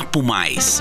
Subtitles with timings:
[0.00, 0.80] Papo Mais.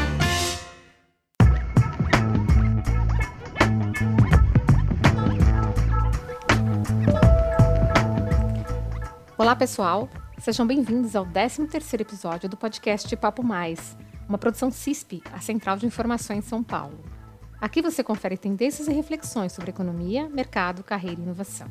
[9.37, 10.07] Olá, pessoal.
[10.37, 13.97] Sejam bem-vindos ao 13º episódio do podcast Papo Mais,
[14.29, 17.04] uma produção CISP, a Central de Informações São Paulo.
[17.59, 21.67] Aqui você confere tendências e reflexões sobre economia, mercado, carreira e inovação.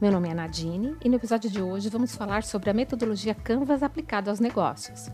[0.00, 3.82] Meu nome é Nadine e no episódio de hoje vamos falar sobre a metodologia Canvas
[3.82, 5.10] aplicada aos negócios.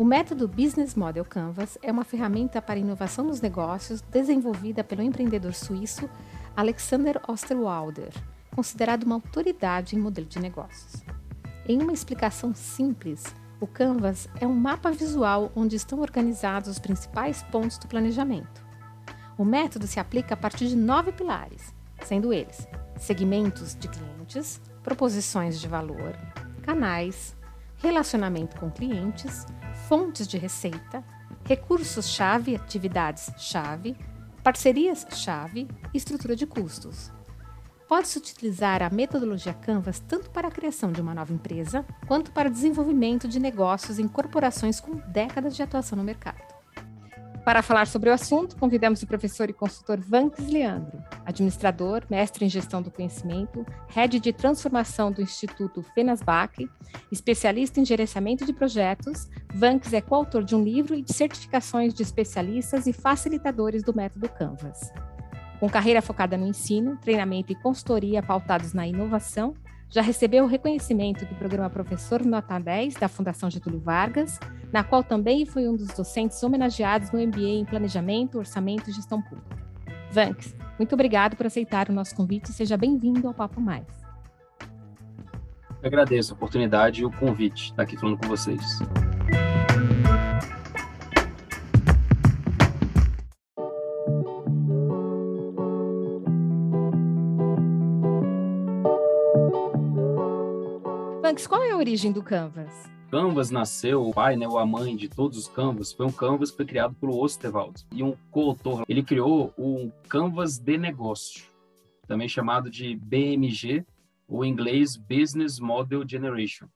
[0.00, 5.52] O método Business Model Canvas é uma ferramenta para inovação nos negócios desenvolvida pelo empreendedor
[5.52, 6.08] suíço
[6.56, 8.10] Alexander Osterwalder,
[8.50, 11.04] considerado uma autoridade em modelo de negócios.
[11.68, 13.22] Em uma explicação simples,
[13.60, 18.64] o Canvas é um mapa visual onde estão organizados os principais pontos do planejamento.
[19.36, 21.74] O método se aplica a partir de nove pilares,
[22.06, 26.16] sendo eles segmentos de clientes, proposições de valor,
[26.62, 27.38] canais,
[27.80, 29.46] relacionamento com clientes,
[29.88, 31.02] fontes de receita,
[31.44, 33.96] recursos-chave, atividades-chave,
[34.42, 37.10] parcerias-chave e estrutura de custos.
[37.88, 42.48] Pode-se utilizar a metodologia Canvas tanto para a criação de uma nova empresa, quanto para
[42.48, 46.49] o desenvolvimento de negócios em corporações com décadas de atuação no mercado.
[47.50, 52.48] Para falar sobre o assunto, convidamos o professor e consultor Vanks Leandro, administrador, mestre em
[52.48, 56.70] gestão do conhecimento, head de transformação do Instituto Fenasbach,
[57.10, 59.28] especialista em gerenciamento de projetos.
[59.52, 64.28] Vanks é coautor de um livro e de certificações de especialistas e facilitadores do método
[64.28, 64.92] Canvas.
[65.58, 69.56] Com carreira focada no ensino, treinamento e consultoria pautados na inovação,
[69.90, 74.38] já recebeu o reconhecimento do programa Professor Nota 10 da Fundação Getúlio Vargas,
[74.72, 79.20] na qual também foi um dos docentes homenageados no MBA em Planejamento, Orçamento e Gestão
[79.20, 79.58] Pública.
[80.12, 83.86] Vanks, muito obrigado por aceitar o nosso convite e seja bem-vindo ao Papo Mais.
[85.82, 88.78] Eu agradeço a oportunidade e o convite de estar aqui falando com vocês.
[101.30, 102.90] Vanks, qual é a origem do Canvas?
[103.08, 106.50] Canvas nasceu, o pai, né, ou a mãe de todos os Canvas, foi um Canvas
[106.50, 107.86] que foi criado pelo Osterwald.
[107.92, 111.44] E um coautor, ele criou um Canvas de negócio,
[112.08, 113.86] também chamado de BMG,
[114.26, 116.66] ou em inglês Business Model Generation.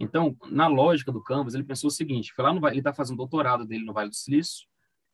[0.00, 3.18] Então, na lógica do Canvas, ele pensou o seguinte, foi lá no, ele está fazendo
[3.18, 4.66] doutorado dele no Vale do Silício,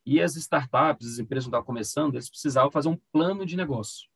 [0.07, 4.08] e as startups, as empresas que estavam começando, eles precisavam fazer um plano de negócio.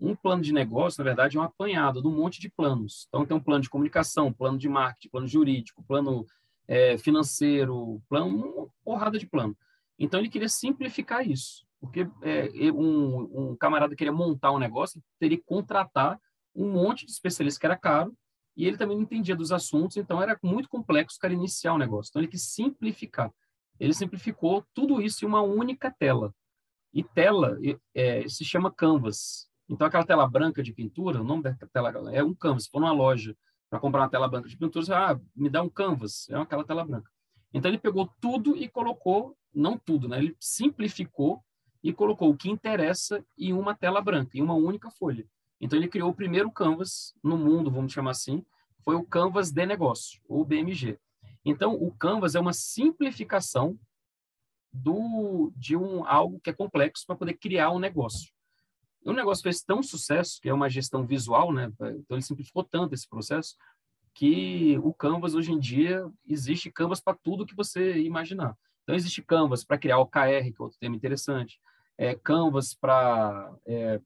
[0.00, 3.06] Um plano de negócio, na verdade, é um apanhado de um monte de planos.
[3.08, 6.24] Então, tem um plano de comunicação, plano de marketing, plano jurídico, plano
[6.68, 9.56] é, financeiro, plano, uma porrada de plano.
[9.98, 15.36] Então, ele queria simplificar isso, porque é, um, um, camarada queria montar um negócio, teria
[15.36, 16.20] que contratar
[16.54, 18.16] um monte de especialistas que era caro,
[18.56, 21.78] e ele também não entendia dos assuntos, então era muito complexo o cara iniciar o
[21.78, 22.10] negócio.
[22.10, 23.32] Então, ele quis simplificar.
[23.80, 26.34] Ele simplificou tudo isso em uma única tela.
[26.92, 27.58] E tela
[27.94, 29.47] é, se chama Canvas.
[29.68, 32.64] Então, aquela tela branca de pintura, o nome da tela é um canvas.
[32.64, 33.36] Se for numa loja
[33.68, 36.64] para comprar uma tela branca de pintura, você ah, me dá um canvas, é aquela
[36.64, 37.10] tela branca.
[37.52, 40.18] Então, ele pegou tudo e colocou, não tudo, né?
[40.18, 41.42] ele simplificou
[41.82, 45.26] e colocou o que interessa em uma tela branca, em uma única folha.
[45.60, 48.44] Então, ele criou o primeiro canvas no mundo, vamos chamar assim,
[48.84, 50.98] foi o Canvas de negócio, ou BMG.
[51.44, 53.78] Então, o Canvas é uma simplificação
[54.72, 58.32] do, de um algo que é complexo para poder criar um negócio
[59.04, 61.70] o negócio fez tão sucesso, que é uma gestão visual, né?
[61.80, 63.56] Então ele simplificou tanto esse processo
[64.14, 68.56] que o Canvas hoje em dia existe Canvas para tudo que você imaginar.
[68.82, 71.60] Então existe Canvas para criar o KR, que é outro tema interessante,
[71.96, 74.00] é, Canvas para é,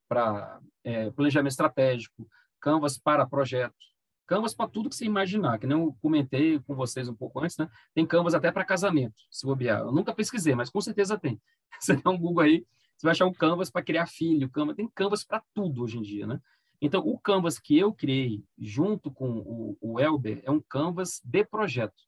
[0.85, 2.29] é, planejamento estratégico,
[2.61, 3.93] Canvas para projetos,
[4.27, 7.57] Canvas para tudo que você imaginar, que nem eu comentei com vocês um pouco antes,
[7.57, 7.69] né?
[7.95, 9.81] Tem Canvas até para casamento, se bobear.
[9.81, 11.41] Eu nunca pesquisei, mas com certeza tem.
[11.81, 12.67] Você dá um Google aí,
[13.03, 16.03] você vai achar um Canvas para criar filho, Canvas, tem Canvas para tudo hoje em
[16.03, 16.41] dia, né?
[16.81, 21.45] Então, o Canvas que eu criei junto com o, o Elber é um Canvas de
[21.45, 22.01] projeto.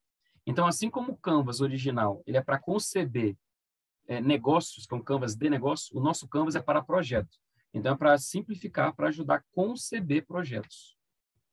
[0.47, 3.37] Então, assim como o Canvas original, ele é para conceber
[4.07, 7.37] é, negócios, que é um Canvas de negócio, o nosso Canvas é para projeto.
[7.73, 10.97] Então, é para simplificar, para ajudar a conceber projetos.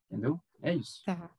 [0.07, 0.39] Entendeu?
[0.61, 1.01] É isso.
[1.03, 1.31] Tá.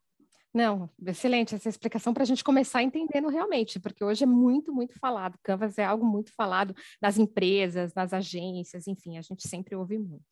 [0.55, 4.99] Não, excelente essa explicação para a gente começar entendendo realmente, porque hoje é muito, muito
[4.99, 5.39] falado.
[5.43, 10.27] Canvas é algo muito falado nas empresas, nas agências, enfim, a gente sempre ouve muito.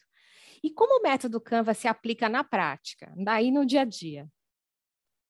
[0.63, 4.29] E como o método Canvas se aplica na prática, daí no dia a dia?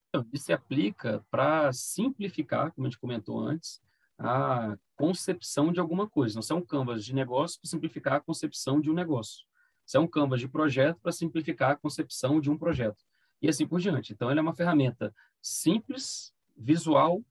[0.09, 3.81] Então, ele se aplica para simplificar, como a gente comentou antes,
[4.19, 6.41] a concepção de alguma coisa.
[6.41, 9.47] Não é um Canvas de negócio para simplificar a concepção de um negócio.
[9.87, 13.05] Isso é um Canvas de projeto para simplificar a concepção de um projeto
[13.41, 14.13] e assim por diante.
[14.13, 17.23] Então, ela é uma ferramenta simples, visual,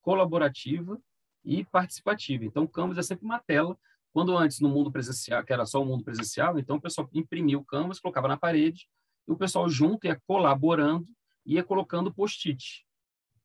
[0.00, 1.00] colaborativa
[1.44, 2.44] e participativa.
[2.44, 3.76] Então, o Canvas é sempre uma tela.
[4.12, 7.58] Quando antes, no mundo presencial, que era só o mundo presencial, então o pessoal imprimia
[7.58, 8.88] o Canvas, colocava na parede,
[9.28, 11.06] e o pessoal junto ia colaborando,
[11.44, 12.86] ia colocando post-it.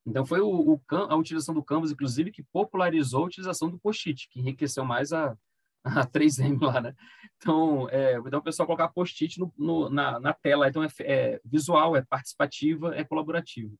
[0.05, 4.29] Então, foi o, o, a utilização do Canvas, inclusive, que popularizou a utilização do post-it,
[4.29, 5.37] que enriqueceu mais a,
[5.83, 6.93] a 3M lá, né?
[7.37, 9.39] Então, é, então o pessoal colocar post-it
[9.89, 10.67] na, na, tela.
[10.67, 13.73] Então, é, é, visual, é participativa, é colaborativa.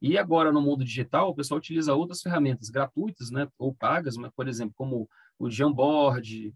[0.00, 3.48] E agora, no mundo digital, o pessoal utiliza outras ferramentas gratuitas, né?
[3.58, 5.08] Ou pagas, mas, por exemplo, como
[5.38, 6.54] o Jamboard,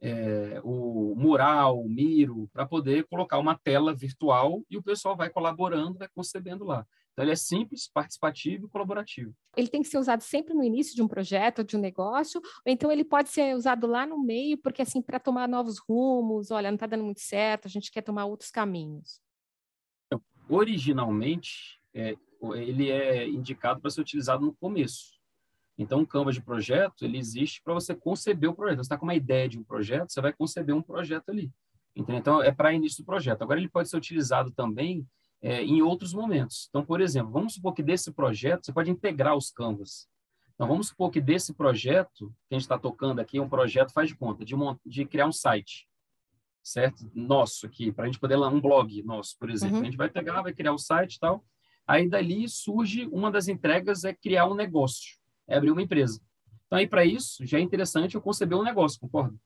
[0.00, 5.30] é, o Mural, o Miro, para poder colocar uma tela virtual e o pessoal vai
[5.30, 6.86] colaborando, vai concebendo lá.
[7.12, 9.34] Então, ele é simples, participativo e colaborativo.
[9.56, 12.70] Ele tem que ser usado sempre no início de um projeto, de um negócio, ou
[12.70, 16.70] então ele pode ser usado lá no meio, porque assim, para tomar novos rumos, olha,
[16.70, 19.18] não está dando muito certo, a gente quer tomar outros caminhos.
[20.46, 22.14] Originalmente, é,
[22.54, 25.15] ele é indicado para ser utilizado no começo.
[25.78, 28.78] Então, o Canvas de projeto, ele existe para você conceber o projeto.
[28.78, 31.52] Você está com uma ideia de um projeto, você vai conceber um projeto ali.
[31.94, 32.18] Entendeu?
[32.18, 33.42] Então, é para início do projeto.
[33.42, 35.06] Agora, ele pode ser utilizado também
[35.42, 36.66] é, em outros momentos.
[36.68, 40.08] Então, por exemplo, vamos supor que desse projeto você pode integrar os Canvas.
[40.54, 44.08] Então, vamos supor que desse projeto que a gente está tocando aqui, um projeto faz
[44.08, 45.86] de conta de, de criar um site,
[46.62, 47.10] certo?
[47.14, 49.76] Nosso aqui, para a gente poder lá, um blog nosso, por exemplo.
[49.76, 49.82] Uhum.
[49.82, 51.44] A gente vai pegar, vai criar o um site e tal.
[51.86, 56.20] Aí, dali surge, uma das entregas é criar um negócio, é abrir uma empresa.
[56.66, 59.36] Então, aí, para isso, já é interessante eu conceber um negócio, concorda?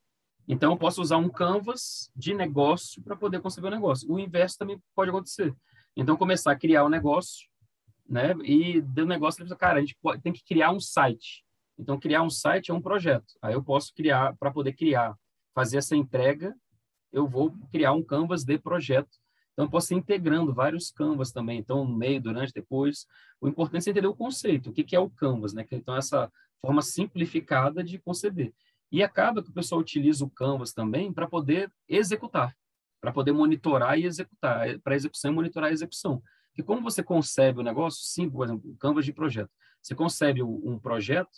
[0.49, 4.11] Então, eu posso usar um canvas de negócio para poder conceber um negócio.
[4.11, 5.55] O inverso também pode acontecer.
[5.97, 7.49] Então, começar a criar o um negócio,
[8.09, 8.35] né?
[8.43, 11.45] E do negócio, cara, a gente pode, tem que criar um site.
[11.79, 13.27] Então, criar um site é um projeto.
[13.41, 15.15] Aí eu posso criar, para poder criar,
[15.55, 16.55] fazer essa entrega,
[17.13, 19.11] eu vou criar um canvas de projeto.
[19.53, 21.59] Então, eu posso ir integrando vários canvas também.
[21.59, 23.07] Então, no meio, durante, depois.
[23.41, 25.67] O importante é entender o conceito, o que, que é o canvas, né?
[25.71, 26.31] Então, essa
[26.61, 28.53] forma simplificada de conceber.
[28.93, 32.55] E acaba que o pessoal utiliza o canvas também para poder executar
[33.01, 36.23] para poder monitorar e executar, é, para execução e monitorar a execução.
[36.55, 39.51] Que como você concebe o negócio, sim, por exemplo, Canvas de projeto.
[39.81, 41.31] Você concebe um projeto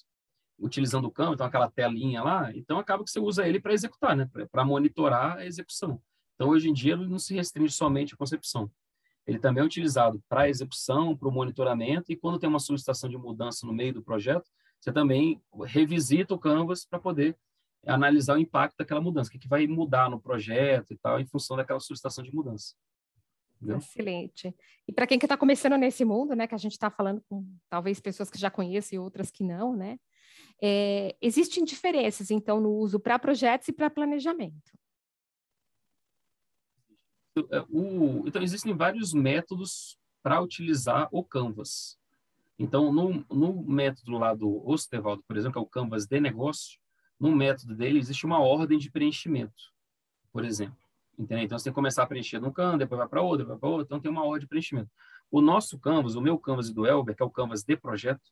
[0.58, 4.16] utilizando o Canvas, então aquela telinha lá, então acaba que você usa ele para executar,
[4.16, 4.28] né?
[4.50, 6.02] Para monitorar a execução.
[6.34, 8.70] Então, hoje em dia, ele não se restringe somente à concepção.
[9.26, 13.16] Ele também é utilizado para execução, para o monitoramento, e quando tem uma solicitação de
[13.16, 14.50] mudança no meio do projeto,
[14.80, 17.38] você também revisita o Canvas para poder
[17.86, 21.26] analisar o impacto daquela mudança, o que, que vai mudar no projeto e tal, em
[21.26, 22.74] função daquela solicitação de mudança.
[23.56, 23.78] Entendeu?
[23.78, 24.54] Excelente.
[24.88, 27.46] E para quem que está começando nesse mundo, né, que a gente está falando com
[27.68, 29.98] talvez pessoas que já conhecem e outras que não, né,
[30.60, 34.72] é, existem diferenças, então, no uso para projetos e para planejamento.
[37.50, 41.98] É, o, então, existem vários métodos para utilizar o Canvas.
[42.58, 46.78] Então, no, no método lá do Osterwald, por exemplo, que é o Canvas de negócio,
[47.18, 49.72] no método dele existe uma ordem de preenchimento,
[50.32, 50.76] por exemplo.
[51.18, 51.44] Entendeu?
[51.44, 53.68] Então, você tem que começar a preencher num canvas, depois vai para outro, vai para
[53.68, 54.90] outro, então tem uma ordem de preenchimento.
[55.30, 58.30] O nosso canvas, o meu canvas e do Elber, que é o canvas de projeto,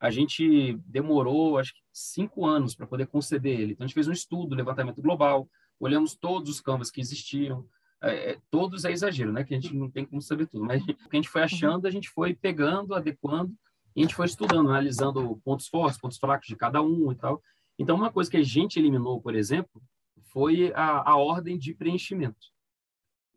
[0.00, 3.72] a gente demorou, acho que, cinco anos para poder conceber ele.
[3.72, 5.48] Então, a gente fez um estudo, levantamento global,
[5.78, 7.66] olhamos todos os canvas que existiam,
[8.04, 9.44] é, é todos é exagero, né?
[9.44, 11.46] Que a gente não tem como saber tudo, mas o que a gente foi uhum.
[11.46, 13.54] achando, a gente foi pegando, adequando,
[13.96, 17.42] e a gente foi estudando, analisando pontos fortes, pontos fracos de cada um e tal.
[17.78, 19.82] Então, uma coisa que a gente eliminou, por exemplo,
[20.32, 22.52] foi a, a ordem de preenchimento.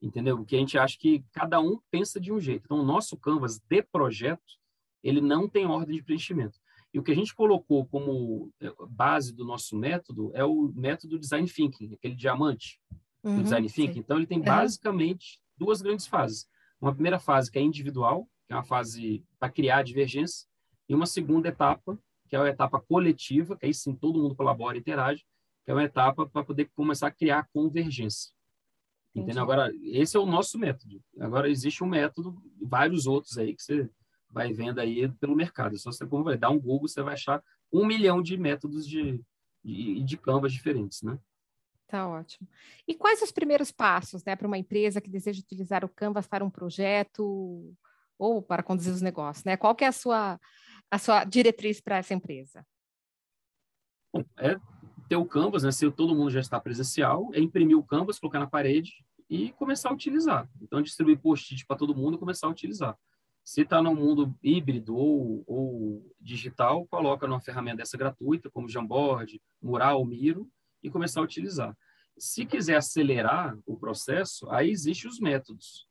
[0.01, 0.43] Entendeu?
[0.45, 2.65] Que a gente acha que cada um pensa de um jeito.
[2.65, 4.57] Então, o nosso Canvas de projeto,
[5.03, 6.59] ele não tem ordem de preenchimento.
[6.93, 11.19] E o que a gente colocou como eh, base do nosso método é o método
[11.19, 12.79] Design Thinking, aquele diamante
[13.27, 13.93] uhum, do Design Thinking.
[13.93, 13.99] Sim.
[13.99, 15.65] Então, ele tem basicamente uhum.
[15.65, 16.47] duas grandes fases.
[16.79, 20.47] Uma primeira fase que é individual, que é uma fase para criar divergência,
[20.87, 24.77] e uma segunda etapa, que é uma etapa coletiva, que aí sim todo mundo colabora
[24.77, 25.25] e interage,
[25.65, 28.31] que é uma etapa para poder começar a criar convergência.
[29.13, 29.41] Entendeu?
[29.41, 31.01] Agora, esse é o nosso método.
[31.19, 33.89] Agora, existe um método, vários outros aí que você
[34.29, 35.75] vai vendo aí pelo mercado.
[35.75, 37.43] É só você como vai dar um Google, você vai achar
[37.73, 39.19] um milhão de métodos de,
[39.63, 41.17] de, de canvas diferentes, né?
[41.87, 42.47] Tá ótimo.
[42.85, 46.43] E quais os primeiros passos, né, para uma empresa que deseja utilizar o Canvas para
[46.43, 47.73] um projeto
[48.19, 49.55] ou para conduzir os negócios, né?
[49.55, 50.39] Qual que é a sua
[50.89, 52.65] a sua diretriz para essa empresa?
[54.13, 54.57] Bom, é
[55.07, 55.71] ter o Canvas, né?
[55.71, 59.89] Se todo mundo já está presencial, é imprimir o Canvas, colocar na parede e começar
[59.89, 60.49] a utilizar.
[60.61, 62.97] Então, distribuir post-it para todo mundo e começar a utilizar.
[63.43, 69.41] Se está no mundo híbrido ou, ou, digital, coloca numa ferramenta dessa gratuita, como Jamboard,
[69.61, 70.49] Mural, Miro,
[70.83, 71.75] e começar a utilizar.
[72.17, 75.87] Se quiser acelerar o processo, aí existem os métodos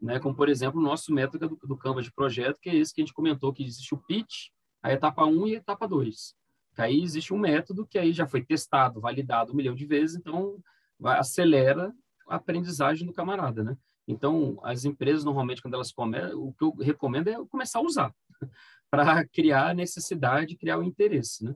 [0.00, 0.18] né?
[0.18, 3.00] Como, por exemplo, o nosso método do, do Canvas de projeto, que é esse que
[3.00, 4.48] a gente comentou, que existe o pitch,
[4.82, 6.34] a etapa 1 e a etapa 2.
[6.74, 10.16] Que aí existe um método que aí já foi testado, validado um milhão de vezes,
[10.16, 10.58] então
[10.98, 11.92] vai, acelera
[12.28, 13.76] a aprendizagem do camarada, né?
[14.08, 18.14] Então, as empresas, normalmente, quando elas começam, o que eu recomendo é começar a usar,
[18.90, 21.54] para criar necessidade, criar o interesse, né?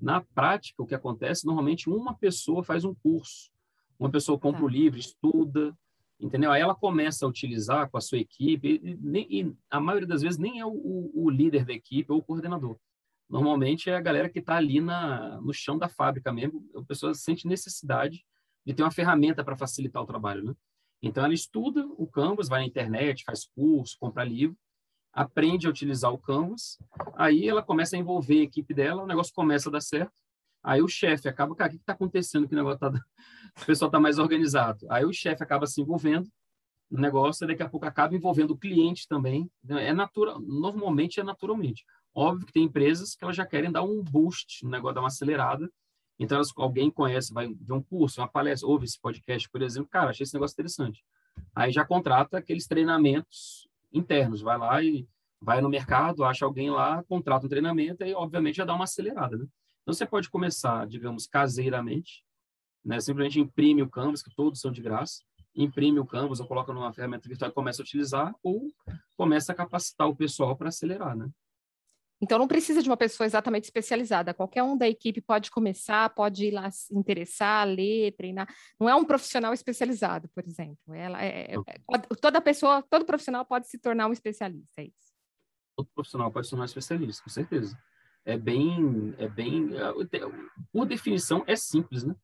[0.00, 3.50] Na prática, o que acontece, normalmente, uma pessoa faz um curso,
[3.98, 4.72] uma pessoa compra o tá.
[4.72, 5.76] livro, estuda,
[6.20, 6.50] entendeu?
[6.50, 10.22] Aí ela começa a utilizar com a sua equipe, e, e, e a maioria das
[10.22, 12.78] vezes nem é o, o, líder da equipe ou o coordenador.
[13.28, 17.14] Normalmente é a galera que está ali na, no chão da fábrica mesmo, a pessoa
[17.14, 18.24] sente necessidade
[18.64, 20.54] de ter uma ferramenta para facilitar o trabalho, né?
[21.02, 24.56] Então ela estuda o Canvas, vai na internet, faz curso, compra livro,
[25.16, 26.78] aprende a utilizar o Canvas,
[27.14, 30.12] aí ela começa a envolver a equipe dela, o negócio começa a dar certo,
[30.62, 32.90] aí o chefe acaba, cara, o que está acontecendo que o negócio tá,
[33.62, 34.86] o pessoal está mais organizado?
[34.90, 36.28] Aí o chefe acaba se envolvendo
[36.90, 41.22] no negócio, e daqui a pouco acaba envolvendo o cliente também, é natural, normalmente é
[41.22, 41.82] naturalmente.
[42.14, 45.08] Óbvio que tem empresas que elas já querem dar um boost no negócio, dar uma
[45.08, 45.68] acelerada,
[46.18, 49.90] então, elas, alguém conhece, vai ver um curso, uma palestra, ouve esse podcast, por exemplo,
[49.90, 51.04] cara, achei esse negócio interessante.
[51.54, 55.06] Aí já contrata aqueles treinamentos internos, vai lá e
[55.40, 59.36] vai no mercado, acha alguém lá, contrata um treinamento e, obviamente, já dá uma acelerada,
[59.36, 59.46] né?
[59.82, 62.24] Então, você pode começar, digamos, caseiramente,
[62.84, 62.98] né?
[63.00, 65.22] Simplesmente imprime o Canvas, que todos são de graça,
[65.54, 68.62] imprime o Canvas ou coloca numa ferramenta virtual e começa a utilizar, ou
[69.16, 71.30] começa a capacitar o pessoal para acelerar, né?
[72.20, 74.32] Então, não precisa de uma pessoa exatamente especializada.
[74.32, 78.48] Qualquer um da equipe pode começar, pode ir lá se interessar, ler, treinar.
[78.80, 80.94] Não é um profissional especializado, por exemplo.
[80.94, 84.80] Ela é, é, toda pessoa, todo profissional pode se tornar um especialista.
[84.80, 85.14] É isso.
[85.76, 87.78] Todo profissional pode se tornar um especialista, com certeza.
[88.24, 89.92] É bem, é bem, é,
[90.72, 92.14] por definição, é simples, né?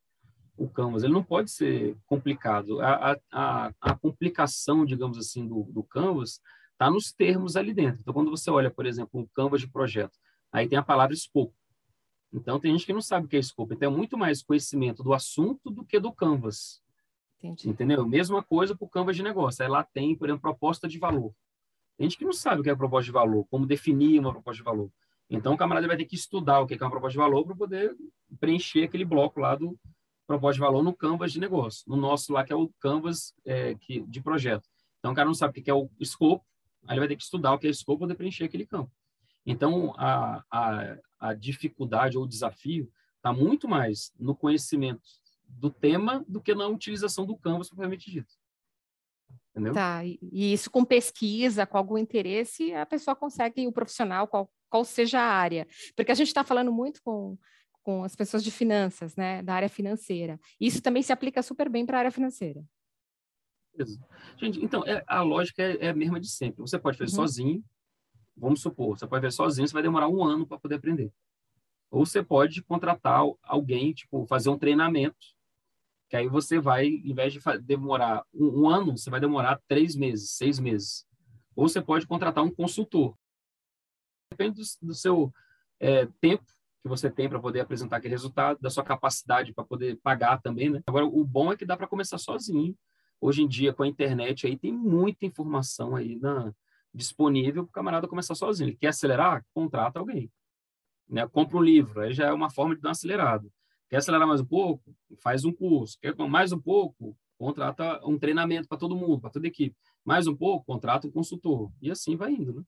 [0.56, 2.80] O Canvas, ele não pode ser complicado.
[2.80, 6.40] A, a, a complicação, digamos assim, do, do Canvas
[6.83, 8.01] Está nos termos ali dentro.
[8.01, 10.19] Então, quando você olha, por exemplo, um Canvas de projeto,
[10.51, 11.55] aí tem a palavra escopo.
[12.33, 13.73] Então, tem gente que não sabe o que é escopo.
[13.73, 16.83] Então, é muito mais conhecimento do assunto do que do Canvas.
[17.39, 17.69] Entendi.
[17.69, 18.05] Entendeu?
[18.05, 19.62] Mesma coisa para o Canvas de negócio.
[19.62, 21.33] Aí lá tem, por exemplo, proposta de valor.
[21.97, 24.59] Tem gente que não sabe o que é proposta de valor, como definir uma proposta
[24.59, 24.91] de valor.
[25.31, 27.55] Então, o camarada vai ter que estudar o que é uma proposta de valor para
[27.55, 27.97] poder
[28.41, 29.79] preencher aquele bloco lá do
[30.27, 31.85] proposta de valor no Canvas de negócio.
[31.87, 34.69] No nosso lá, que é o Canvas é, que, de projeto.
[34.99, 36.45] Então, o cara não sabe o que é o escopo,
[36.89, 38.91] ele vai ter que estudar o que é escopo para preencher aquele campo.
[39.45, 45.03] Então, a, a, a dificuldade ou desafio está muito mais no conhecimento
[45.49, 48.33] do tema do que na utilização do Canvas propriamente dito.
[49.51, 49.75] Entendeu?
[49.75, 54.85] Tá, e isso com pesquisa, com algum interesse, a pessoa consegue, o profissional, qual, qual
[54.85, 55.67] seja a área.
[55.95, 57.37] Porque a gente está falando muito com,
[57.83, 60.41] com as pessoas de finanças, né, da área financeira.
[60.59, 62.65] Isso também se aplica super bem para a área financeira.
[64.38, 66.61] Gente, então, é, a lógica é, é, a mesma de sempre.
[66.61, 67.17] Você pode fazer uhum.
[67.17, 67.64] sozinho,
[68.37, 71.12] vamos supor, você pode fazer sozinho, você vai demorar um ano para poder aprender.
[71.91, 75.26] Ou você pode contratar alguém, tipo, fazer um treinamento,
[76.09, 79.95] que aí você vai, em vez de demorar um, um ano, você vai demorar três
[79.97, 81.07] meses, seis meses.
[81.55, 83.17] Ou você pode contratar um consultor.
[84.31, 85.33] Depende do, do seu
[85.81, 86.45] é, tempo
[86.83, 90.69] que você tem para poder apresentar aquele resultado, da sua capacidade para poder pagar também,
[90.69, 90.83] né?
[90.87, 92.76] Agora, o bom é que dá para começar sozinho
[93.23, 96.52] Hoje em dia, com a internet, aí tem muita informação aí na,
[96.93, 98.71] disponível para o camarada começar sozinho.
[98.71, 99.47] Ele quer acelerar?
[99.55, 100.29] Contrata alguém.
[101.09, 101.25] Né?
[101.29, 103.49] Compra um livro, aí já é uma forma de dar uma acelerada.
[103.88, 104.93] Quer acelerar mais um pouco?
[105.23, 105.97] Faz um curso.
[106.00, 107.17] Quer mais um pouco?
[107.38, 109.76] Contrata um treinamento para todo mundo, para toda a equipe.
[110.05, 110.67] Mais um pouco?
[110.67, 111.71] Contrata um consultor.
[111.81, 112.62] E assim vai indo, né?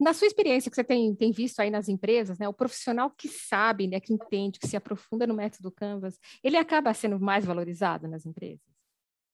[0.00, 3.28] Na sua experiência que você tem, tem visto aí nas empresas, né, o profissional que
[3.28, 8.06] sabe, né, que entende, que se aprofunda no método Canvas, ele acaba sendo mais valorizado
[8.06, 8.75] nas empresas?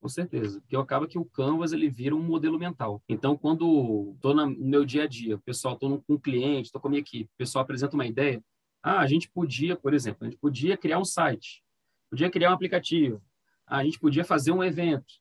[0.03, 3.01] Com certeza, porque acaba que o Canvas ele vira um modelo mental.
[3.09, 6.89] Então, quando estou no meu dia a dia, pessoal, estou com um cliente, estou com
[6.89, 8.43] a minha equipe, o pessoal apresenta uma ideia,
[8.83, 11.63] ah, a gente podia, por exemplo, a gente podia criar um site,
[12.11, 13.23] podia criar um aplicativo,
[13.65, 15.15] ah, a gente podia fazer um evento.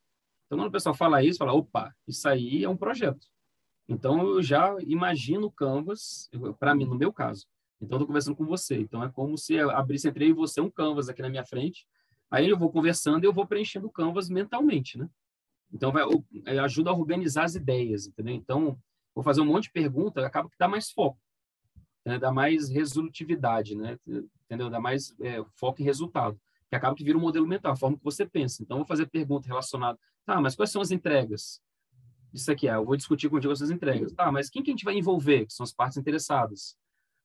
[0.47, 3.27] Então, quando o pessoal fala isso, fala, opa, isso aí é um projeto.
[3.87, 6.27] Então, eu já imagino o Canvas,
[6.59, 7.45] para mim, no meu caso.
[7.79, 8.79] Então, estou conversando com você.
[8.79, 11.85] Então, é como se abrisse entre eu e você um Canvas aqui na minha frente,
[12.31, 15.09] Aí eu vou conversando e eu vou preenchendo o canvas mentalmente, né?
[15.73, 16.03] Então, vai,
[16.45, 18.33] é, ajuda a organizar as ideias, entendeu?
[18.33, 18.79] Então,
[19.13, 21.19] vou fazer um monte de perguntas, acaba que dá mais foco,
[22.05, 22.17] né?
[22.17, 23.97] dá mais resolutividade, né?
[24.45, 24.69] Entendeu?
[24.69, 27.97] Dá mais é, foco em resultado, que acaba que vira um modelo mental, a forma
[27.97, 28.63] que você pensa.
[28.63, 31.61] Então, vou fazer pergunta relacionada, tá, mas quais são as entregas?
[32.33, 34.13] Isso aqui, é, eu vou discutir contigo essas entregas.
[34.13, 36.77] Tá, mas quem que a gente vai envolver, que são as partes interessadas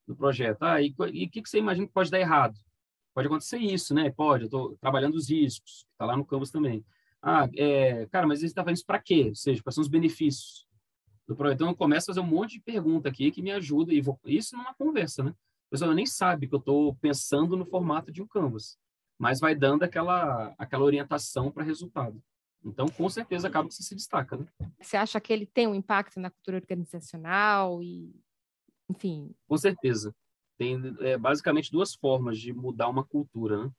[0.05, 0.63] no projeto?
[0.63, 2.57] Ah, e o que, que você imagina que pode dar errado?
[3.17, 4.11] Pode acontecer isso, né?
[4.11, 6.85] Pode, eu estou trabalhando os riscos, está lá no Canvas também.
[7.19, 9.25] Ah, é, cara, mas você está fazendo isso para quê?
[9.29, 10.67] Ou seja, quais são os benefícios
[11.27, 11.55] do projeto?
[11.55, 14.19] Então, eu começo a fazer um monte de pergunta aqui que me ajuda, e vou,
[14.23, 15.31] isso numa conversa, né?
[15.31, 18.77] a pessoa nem sabe que eu estou pensando no formato de um canvas,
[19.17, 22.21] mas vai dando aquela, aquela orientação para resultado.
[22.63, 24.37] Então, com certeza, acaba que você se destaca.
[24.37, 24.45] Né?
[24.79, 28.13] Você acha que ele tem um impacto na cultura organizacional e,
[28.87, 29.33] enfim?
[29.47, 30.13] Com certeza.
[30.57, 33.71] Tem é, basicamente duas formas de mudar uma cultura, né?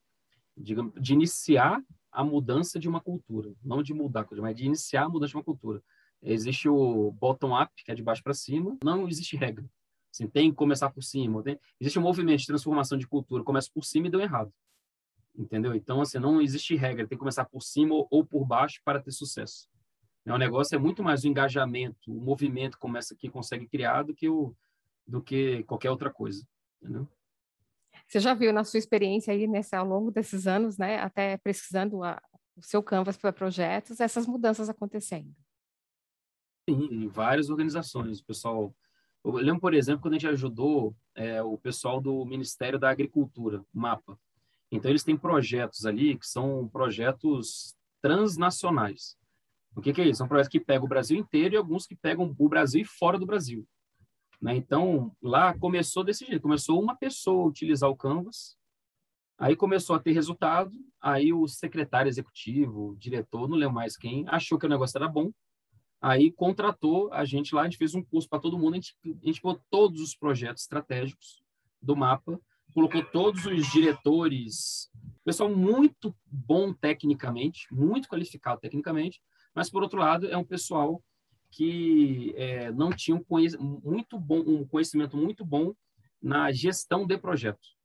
[0.57, 5.09] de, de iniciar a mudança de uma cultura, não de mudar mas de iniciar a
[5.09, 5.83] mudança de uma cultura.
[6.23, 9.65] Existe o bottom-up, que é de baixo para cima, não existe regra.
[10.13, 11.43] Assim, tem que começar por cima.
[11.43, 11.59] Tem...
[11.81, 14.53] Existe um movimento de transformação de cultura, começa por cima e deu errado.
[15.37, 15.75] Entendeu?
[15.75, 19.13] Então, assim, não existe regra, tem que começar por cima ou por baixo para ter
[19.13, 19.69] sucesso.
[20.27, 24.29] O negócio é muito mais o engajamento, o movimento começa que consegue criar do que,
[24.29, 24.55] o,
[25.07, 26.45] do que qualquer outra coisa.
[26.83, 27.09] Entendeu?
[28.07, 32.03] Você já viu na sua experiência aí nessa, ao longo desses anos, né, até pesquisando
[32.03, 32.21] a,
[32.57, 35.35] o seu canvas para projetos, essas mudanças acontecendo?
[36.69, 38.21] Sim, em várias organizações.
[38.21, 38.75] O pessoal
[39.25, 43.65] eu lembro, por exemplo, quando a gente ajudou é, o pessoal do Ministério da Agricultura,
[43.73, 44.19] MAPA.
[44.71, 49.17] Então, eles têm projetos ali que são projetos transnacionais.
[49.75, 50.19] O que, que, é isso?
[50.19, 53.19] São projetos que pegam o Brasil inteiro e alguns que pegam o Brasil e fora
[53.19, 53.67] do Brasil.
[54.41, 54.57] Né?
[54.57, 56.43] Então, lá começou desse jeito.
[56.43, 58.57] Começou uma pessoa a utilizar o Canvas,
[59.39, 64.25] aí começou a ter resultado, aí o secretário executivo, o diretor, não lembro mais quem,
[64.29, 65.33] achou que o negócio era bom,
[66.01, 68.97] Aí contratou a gente lá, a gente fez um curso para todo mundo, a gente,
[69.05, 71.43] a gente pôs todos os projetos estratégicos
[71.83, 72.41] do mapa,
[72.73, 74.91] colocou todos os diretores,
[75.25, 79.21] pessoal muito bom tecnicamente, muito qualificado tecnicamente,
[79.55, 81.03] mas por outro lado é um pessoal
[81.51, 85.75] que é, não tinha um, muito bom, um conhecimento muito bom
[86.21, 87.77] na gestão de projetos.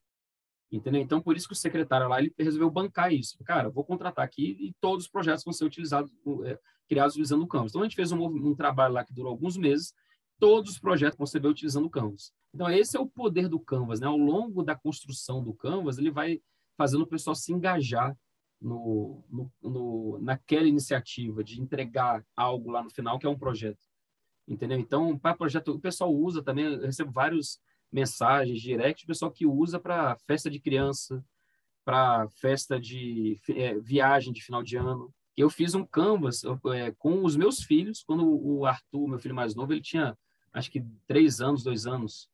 [0.71, 1.01] Entendeu?
[1.01, 3.37] Então, por isso que o secretário lá ele resolveu bancar isso.
[3.43, 6.11] Cara, vou contratar aqui e todos os projetos vão ser utilizados,
[6.45, 7.71] é, criados utilizando o Canvas.
[7.71, 9.93] Então, a gente fez um, um, trabalho lá que durou alguns meses,
[10.39, 12.33] todos os projetos vão ser utilizando o Canvas.
[12.55, 13.99] Então, esse é o poder do Canvas.
[13.99, 14.07] Né?
[14.07, 16.41] Ao longo da construção do Canvas, ele vai
[16.75, 18.17] fazendo o pessoal se engajar
[18.63, 23.85] no, no, no, naquela iniciativa de entregar algo lá no final, que é um projeto.
[24.47, 24.79] Entendeu?
[24.79, 27.59] Então, para projeto, o pessoal usa também, eu recebo vários
[27.91, 31.23] mensagens, direct, pessoal que usa para festa de criança,
[31.85, 35.13] para festa de é, viagem de final de ano.
[35.35, 39.55] Eu fiz um canvas é, com os meus filhos, quando o Arthur, meu filho mais
[39.55, 40.17] novo, ele tinha
[40.53, 42.29] acho que três anos, dois anos,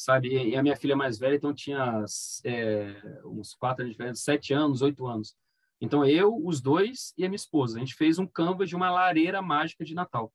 [0.00, 0.28] sabe?
[0.28, 2.04] E a minha filha mais velha, então tinha
[2.44, 5.36] é, uns quatro anos diferentes, sete anos, oito anos.
[5.78, 8.90] Então eu, os dois e a minha esposa, a gente fez um canvas de uma
[8.90, 10.32] lareira mágica de Natal.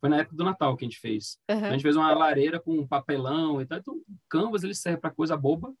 [0.00, 1.38] Foi na época do Natal que a gente fez.
[1.50, 1.64] Uhum.
[1.66, 3.78] A gente fez uma lareira com papelão e tal.
[3.78, 5.72] Então, o Canvas ele serve para coisa boba,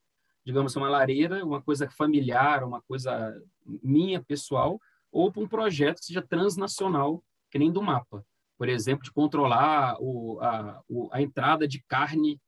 [0.44, 3.34] digamos, uma lareira, uma coisa familiar, uma coisa
[3.82, 4.78] minha, pessoal,
[5.10, 8.24] ou para um projeto que seja transnacional, que nem do mapa.
[8.56, 12.40] Por exemplo, de controlar o, a, o, a entrada de carne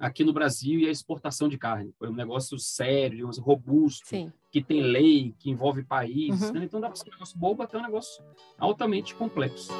[0.00, 1.92] aqui no Brasil e a exportação de carne.
[1.98, 4.32] Foi um negócio sério, robusto, Sim.
[4.50, 6.40] que tem lei, que envolve país.
[6.40, 6.52] Uhum.
[6.52, 6.64] Né?
[6.64, 8.24] Então dá para ser um negócio bobo até um negócio
[8.58, 9.70] altamente complexo.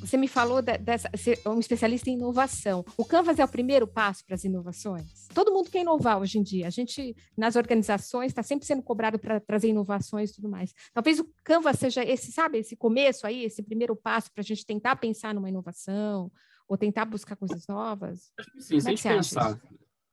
[0.00, 2.84] Você me falou de, dessa, ser um especialista em inovação.
[2.98, 5.21] O Canvas é o primeiro passo para as inovações?
[5.34, 6.66] Todo mundo quer inovar hoje em dia.
[6.66, 10.74] A gente, nas organizações, está sempre sendo cobrado para trazer inovações e tudo mais.
[10.92, 14.64] Talvez o Canvas seja esse, sabe, esse começo aí, esse primeiro passo para a gente
[14.64, 16.30] tentar pensar numa inovação
[16.68, 18.32] ou tentar buscar coisas novas?
[18.38, 19.60] Acho que sim, se a é gente pensar.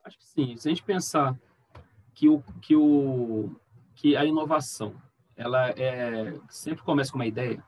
[0.05, 1.39] Acho que sim, se a gente pensar
[2.13, 3.55] que o, que o
[3.95, 4.95] que a inovação
[5.35, 7.63] ela é sempre começa com uma ideia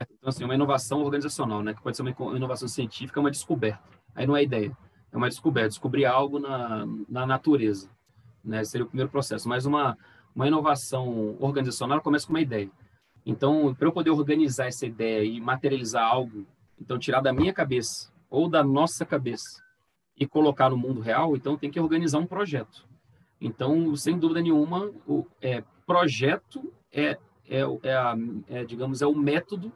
[0.00, 1.74] então, assim, uma inovação organizacional, né?
[1.74, 3.82] Que pode ser uma inovação científica, uma descoberta.
[4.14, 4.76] Aí não é ideia,
[5.14, 7.88] é uma descoberta, descobrir algo na, na natureza,
[8.44, 8.64] né?
[8.64, 9.48] Seria o primeiro processo.
[9.48, 9.96] Mas uma,
[10.34, 12.68] uma inovação organizacional começa com uma ideia.
[13.24, 16.44] Então, para eu poder organizar essa ideia e materializar algo,
[16.80, 19.62] então tirar da minha cabeça ou da nossa cabeça
[20.16, 22.84] e colocar no mundo real, então tem que organizar um projeto.
[23.40, 27.16] Então, sem dúvida nenhuma, o é, projeto é,
[27.48, 28.16] é, é, a,
[28.48, 29.72] é, digamos, é o método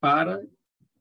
[0.00, 0.42] para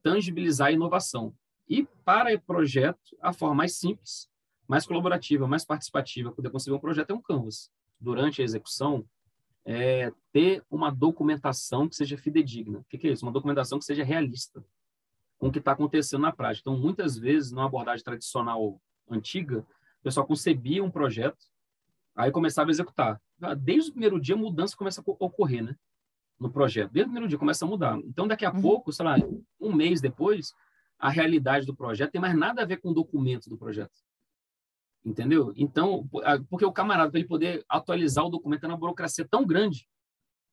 [0.03, 1.33] tangibilizar a inovação.
[1.69, 4.29] E para o projeto, a forma mais simples,
[4.67, 7.71] mais colaborativa, mais participativa, poder conseguir um projeto é um canvas.
[7.99, 9.05] Durante a execução,
[9.65, 12.79] é ter uma documentação que seja fidedigna.
[12.79, 13.25] O que, que é isso?
[13.25, 14.63] Uma documentação que seja realista
[15.37, 16.69] com o que está acontecendo na prática.
[16.69, 21.45] Então, muitas vezes, numa abordagem tradicional antiga, o pessoal concebia um projeto,
[22.15, 23.21] aí começava a executar.
[23.59, 25.75] Desde o primeiro dia, a mudança começa a ocorrer, né?
[26.39, 26.91] no projeto.
[26.91, 27.97] Desde o primeiro dia começa a mudar.
[27.99, 28.61] Então, daqui a uhum.
[28.61, 29.17] pouco, sei lá,
[29.59, 30.53] um mês depois,
[30.99, 33.97] a realidade do projeto tem mais nada a ver com o documento do projeto.
[35.03, 35.53] Entendeu?
[35.55, 36.07] Então,
[36.49, 39.87] porque o camarada, para ele poder atualizar o documento, é uma burocracia tão grande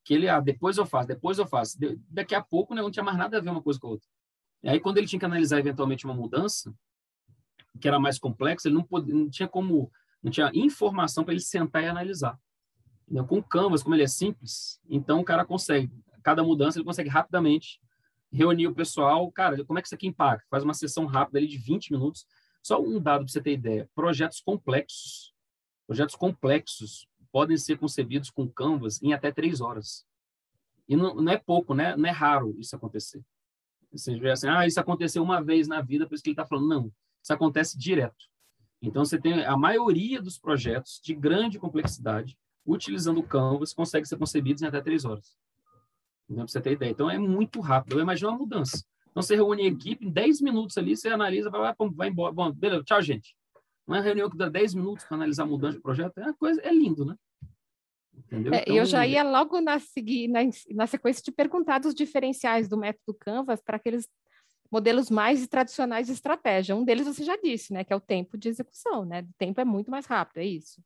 [0.05, 1.77] que ele, ah, depois eu faço, depois eu faço.
[2.09, 4.07] Daqui a pouco né, não tinha mais nada a ver uma coisa com a outra.
[4.63, 6.73] E aí, quando ele tinha que analisar eventualmente uma mudança,
[7.79, 9.91] que era mais complexa, ele não, podia, não tinha como,
[10.23, 12.39] não tinha informação para ele sentar e analisar.
[13.09, 15.91] Então, com o Canvas, como ele é simples, então o cara consegue,
[16.23, 17.81] cada mudança ele consegue rapidamente
[18.37, 19.29] reunir o pessoal.
[19.31, 20.45] Cara, como é que isso aqui impacta?
[20.49, 22.25] Faz uma sessão rápida ali de 20 minutos.
[22.63, 25.33] Só um dado para você ter ideia: projetos complexos,
[25.85, 30.05] projetos complexos podem ser concebidos com Canvas em até três horas.
[30.87, 31.95] E não, não é pouco, né?
[31.95, 33.21] não é raro isso acontecer.
[33.91, 36.45] Você vê assim, ah, isso aconteceu uma vez na vida, por isso que ele está
[36.45, 36.67] falando.
[36.67, 38.25] Não, isso acontece direto.
[38.81, 44.17] Então, você tem a maioria dos projetos de grande complexidade, utilizando o Canvas, consegue ser
[44.17, 45.35] concebidos em até três horas.
[46.29, 46.91] Então, para você ter ideia.
[46.91, 47.97] Então, é muito rápido.
[47.97, 48.83] Eu imagino uma mudança.
[49.09, 52.33] Então, você reúne a equipe, em 10 minutos ali, você analisa, vai, vai embora.
[52.33, 53.35] Bom, beleza, tchau, gente.
[53.87, 56.61] Uma reunião que dá 10 minutos para analisar a mudança de projeto é uma coisa,
[56.61, 57.15] é lindo, né?
[58.13, 58.53] Entendeu?
[58.53, 60.39] É, então, eu já ia logo na, seguir, na,
[60.71, 64.07] na sequência de perguntar dos diferenciais do método Canvas para aqueles
[64.69, 66.75] modelos mais tradicionais de estratégia.
[66.75, 69.21] Um deles você já disse, né, que é o tempo de execução, né?
[69.21, 70.81] O tempo é muito mais rápido, é isso?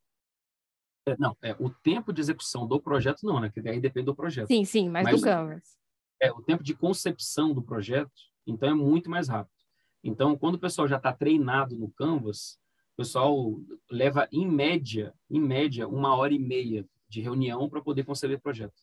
[1.06, 3.50] É, não, é o tempo de execução do projeto não, né?
[3.50, 4.48] Que aí depende do projeto.
[4.48, 5.78] Sim, sim, mas, mas do Canvas.
[6.22, 8.12] É, o tempo de concepção do projeto,
[8.46, 9.56] então é muito mais rápido.
[10.04, 12.60] Então, quando o pessoal já está treinado no Canvas,
[12.94, 13.60] o pessoal
[13.90, 18.42] leva em média, em média, uma hora e meia de reunião para poder conceber o
[18.42, 18.82] projeto.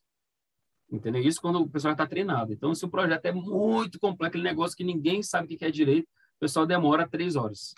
[0.90, 1.22] Entendeu?
[1.22, 2.52] Isso quando o pessoal está treinado.
[2.52, 5.70] Então, se o projeto é muito complexo, aquele negócio que ninguém sabe o que é
[5.70, 7.74] direito, o pessoal demora três horas.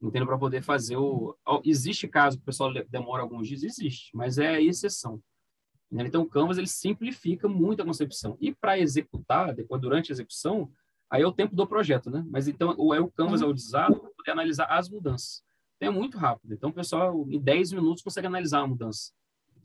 [0.00, 0.26] Entendeu?
[0.26, 1.36] Para poder fazer o.
[1.64, 3.62] Existe caso que o pessoal demora alguns dias?
[3.62, 5.20] Existe, mas é a exceção.
[5.92, 8.36] Então, o Canvas ele simplifica muito a concepção.
[8.40, 10.70] E para executar, depois, durante a execução,
[11.10, 12.24] aí é o tempo do projeto, né?
[12.30, 15.42] Mas então, o, é o Canvas é utilizado para poder analisar as mudanças.
[15.76, 16.54] Então, é muito rápido.
[16.54, 19.10] Então, o pessoal, em 10 minutos, consegue analisar a mudança.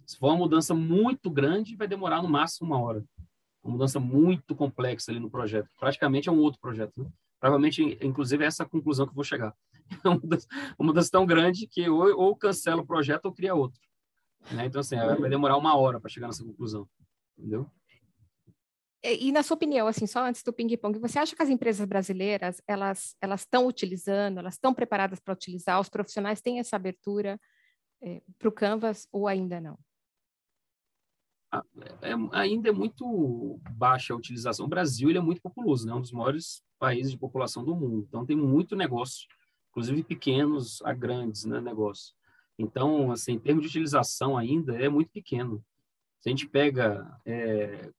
[0.05, 3.03] Se for uma mudança muito grande, vai demorar no máximo uma hora.
[3.63, 5.69] Uma mudança muito complexa ali no projeto.
[5.79, 7.03] Praticamente é um outro projeto.
[7.03, 7.09] Né?
[7.39, 9.53] Provavelmente, inclusive, é essa a conclusão que eu vou chegar.
[9.91, 13.55] É uma mudança, uma mudança tão grande que ou, ou cancela o projeto ou cria
[13.55, 13.79] outro.
[14.51, 14.65] Né?
[14.65, 16.87] Então, assim, vai demorar uma hora para chegar nessa conclusão.
[17.37, 17.69] Entendeu?
[19.03, 21.85] E, e, na sua opinião, assim, só antes do ping-pong, você acha que as empresas
[21.85, 27.39] brasileiras, elas elas estão utilizando, elas estão preparadas para utilizar, os profissionais têm essa abertura
[28.01, 29.77] é, para o Canvas ou ainda não?
[32.01, 34.65] é, ainda é muito baixa a utilização.
[34.65, 35.93] O Brasil ele é muito populoso, né?
[35.93, 38.05] um dos maiores países de população do mundo.
[38.07, 39.27] Então, tem muito negócio,
[39.75, 42.15] inclusive pequenos a grandes né, negócios.
[42.57, 45.61] Então, assim, em termos de utilização ainda, é muito pequeno.
[46.21, 47.91] Se a gente pega, é,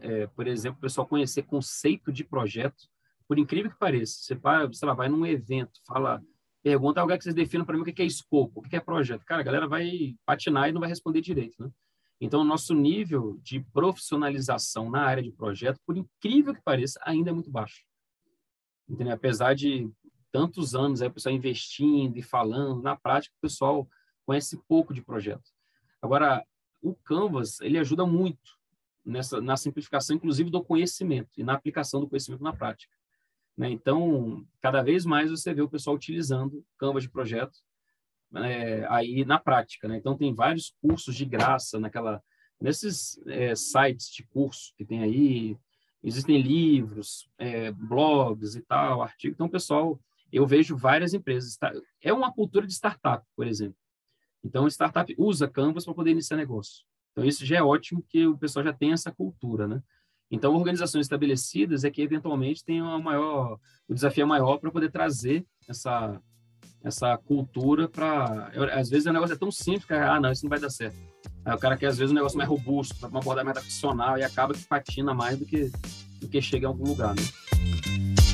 [0.00, 2.86] é, por exemplo, o pessoal conhecer conceito de projeto,
[3.26, 6.22] por incrível que pareça, você vai, sei lá, vai num evento, fala,
[6.62, 9.24] pergunta alguém que vocês definem para mim o que é escopo, o que é projeto.
[9.24, 11.70] Cara, a galera vai patinar e não vai responder direito, né?
[12.20, 17.30] Então, o nosso nível de profissionalização na área de projeto, por incrível que pareça, ainda
[17.30, 17.82] é muito baixo.
[18.88, 19.14] Entendeu?
[19.14, 19.90] Apesar de
[20.32, 23.88] tantos anos aí, o pessoal investindo e falando, na prática, o pessoal
[24.24, 25.44] conhece pouco de projeto.
[26.00, 26.44] Agora,
[26.80, 28.58] o Canvas, ele ajuda muito
[29.04, 32.92] nessa, na simplificação, inclusive, do conhecimento e na aplicação do conhecimento na prática.
[33.56, 33.70] Né?
[33.70, 37.58] Então, cada vez mais você vê o pessoal utilizando Canvas de projeto
[38.36, 39.96] é, aí na prática, né?
[39.98, 42.22] Então tem vários cursos de graça naquela
[42.58, 45.56] nesses é, sites de curso que tem aí,
[46.02, 49.34] existem livros, é, blogs e tal, artigos.
[49.34, 50.00] Então, pessoal,
[50.32, 51.58] eu vejo várias empresas.
[52.00, 53.76] É uma cultura de startup, por exemplo.
[54.44, 56.84] Então, startup usa Canvas para poder iniciar negócio.
[57.12, 59.82] Então, isso já é ótimo que o pessoal já tem essa cultura, né?
[60.30, 64.90] Então, organizações estabelecidas é que eventualmente tem uma maior, o desafio é maior para poder
[64.90, 66.20] trazer essa
[66.84, 68.50] essa cultura para.
[68.74, 70.96] Às vezes o negócio é tão simples que, ah, não, isso não vai dar certo.
[71.44, 74.22] Aí o cara quer, às vezes, um negócio mais robusto, uma abordagem mais profissional e
[74.22, 75.70] acaba que patina mais do que,
[76.20, 78.31] do que chega em algum lugar, né?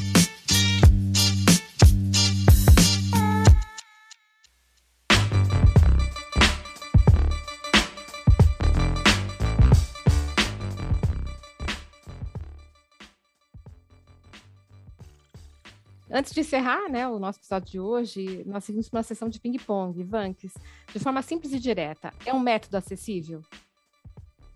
[16.11, 20.03] Antes de encerrar né, o nosso episódio de hoje, nós seguimos uma sessão de ping-pong.
[20.05, 20.55] Vanks,
[20.91, 23.43] de forma simples e direta, é um método acessível?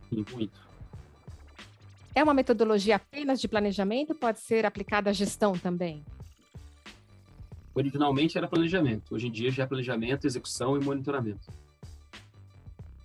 [0.09, 0.59] Sim, muito.
[2.15, 4.15] É uma metodologia apenas de planejamento?
[4.15, 6.03] Pode ser aplicada à gestão também?
[7.75, 9.15] Originalmente era planejamento.
[9.15, 11.51] Hoje em dia já é planejamento, execução e monitoramento.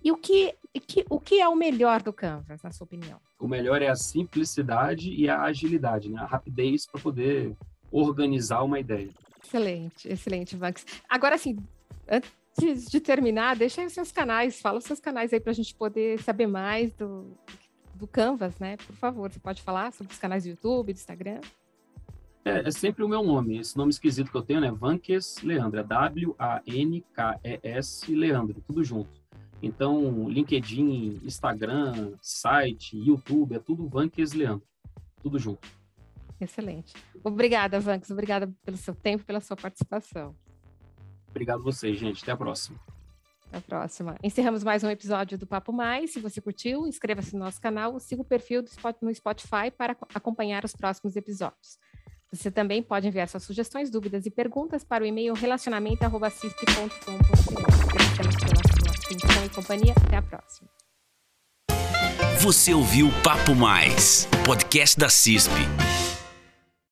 [0.02, 0.54] E o que,
[0.86, 3.20] que, o que é o melhor do Canvas, na sua opinião?
[3.38, 6.18] O melhor é a simplicidade e a agilidade, né?
[6.18, 7.54] a rapidez para poder
[7.90, 9.10] organizar uma ideia.
[9.44, 10.84] Excelente, excelente, Max.
[11.08, 11.56] Agora, assim,
[12.08, 15.54] antes de terminar, deixa aí os seus canais, fala os seus canais aí para a
[15.54, 17.32] gente poder saber mais do,
[17.94, 18.76] do Canvas, né?
[18.76, 21.40] Por favor, você pode falar sobre os canais do YouTube, do Instagram?
[22.44, 23.58] É, é sempre o meu nome.
[23.58, 24.70] Esse nome esquisito que eu tenho, né?
[24.70, 25.80] Vanques Leandro.
[25.80, 26.54] É W-A-N-K-E-S
[28.14, 29.10] Leandro, tudo junto.
[29.62, 34.66] Então, LinkedIn, Instagram, site, YouTube, é tudo Vanques Leandro.
[35.22, 35.77] Tudo junto.
[36.40, 36.94] Excelente.
[37.22, 38.10] Obrigada, Vanques.
[38.10, 40.34] Obrigada pelo seu tempo, pela sua participação.
[41.28, 42.22] Obrigado a vocês, gente.
[42.22, 42.78] Até a próxima.
[43.48, 44.16] Até a próxima.
[44.22, 46.12] Encerramos mais um episódio do Papo Mais.
[46.12, 48.70] Se você curtiu, inscreva-se no nosso canal, siga o perfil do
[49.02, 51.78] no Spotify para acompanhar os próximos episódios.
[52.30, 57.88] Você também pode enviar suas sugestões, dúvidas e perguntas para o e-mail relacionamento.cisp.com.br.
[57.88, 59.94] Agradecemos pela sua atenção e companhia.
[59.96, 60.68] Até a próxima.
[62.40, 65.54] Você ouviu Papo Mais, podcast da CISP.